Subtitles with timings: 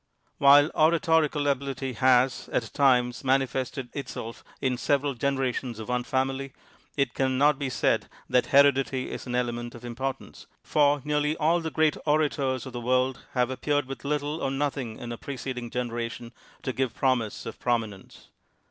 [0.41, 6.53] TViiile oratorical ability has, at times, mani fested itself in several generations of one family,
[6.97, 11.59] it can not be said that heredity is an element of importance, for nearly all
[11.61, 15.69] the great orators of the world have appeared with little or nothing in a preceding
[15.69, 16.31] generation
[16.63, 18.29] to give promise of prominence.